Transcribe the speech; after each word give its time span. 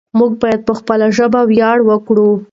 موږ 0.17 0.31
بايد 0.41 0.61
په 0.67 0.73
خپله 0.79 1.07
ژبه 1.17 1.41
وياړ 1.49 1.77
وکړو. 1.89 2.29